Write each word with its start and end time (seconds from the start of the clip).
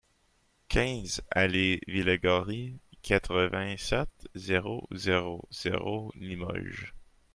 quinze 0.67 1.21
alléE 1.29 1.79
Villagory, 1.87 2.79
quatre-vingt-sept, 3.03 4.09
zéro 4.33 4.87
zéro 4.93 5.47
zéro, 5.51 6.11
Limoges 6.15 6.95